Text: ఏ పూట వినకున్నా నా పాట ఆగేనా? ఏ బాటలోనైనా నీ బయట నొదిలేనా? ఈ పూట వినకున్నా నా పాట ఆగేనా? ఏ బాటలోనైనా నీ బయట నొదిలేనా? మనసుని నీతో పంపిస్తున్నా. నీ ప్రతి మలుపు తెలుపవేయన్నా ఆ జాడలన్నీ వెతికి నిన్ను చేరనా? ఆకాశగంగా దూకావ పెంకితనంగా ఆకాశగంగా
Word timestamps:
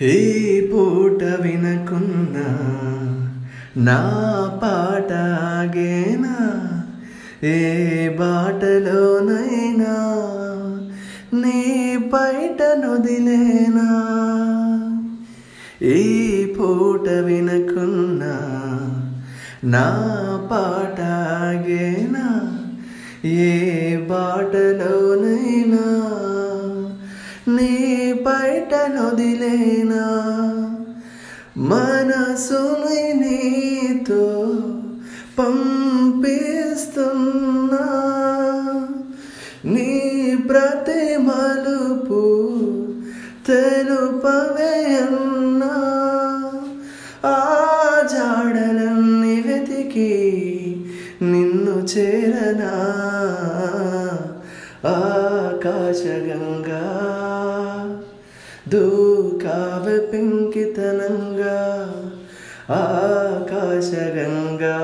ఏ 0.00 0.60
పూట 0.60 1.22
వినకున్నా 1.22 2.46
నా 3.76 4.00
పాట 4.62 5.12
ఆగేనా? 5.12 6.34
ఏ 7.42 8.08
బాటలోనైనా 8.08 9.94
నీ 11.34 11.96
బయట 11.96 12.62
నొదిలేనా? 12.62 13.88
ఈ 15.82 16.46
పూట 16.46 17.08
వినకున్నా 17.08 18.34
నా 19.64 19.90
పాట 20.50 21.00
ఆగేనా? 21.00 22.50
ఏ 23.24 23.96
బాటలోనైనా 23.96 25.84
నీ 27.48 27.93
బయట 28.34 28.74
నొదిలేనా? 28.74 30.06
మనసుని 31.56 33.12
నీతో 33.12 34.54
పంపిస్తున్నా. 35.38 37.86
నీ 39.64 40.36
ప్రతి 40.48 41.16
మలుపు 41.16 42.22
తెలుపవేయన్నా 43.46 45.74
ఆ 47.24 47.36
జాడలన్నీ 48.12 49.40
వెతికి 49.40 50.12
నిన్ను 51.22 51.70
చేరనా? 51.70 52.74
ఆకాశగంగా 54.86 56.84
దూకావ 58.68 59.86
పెంకితనంగా 60.12 61.56
ఆకాశగంగా 62.74 64.76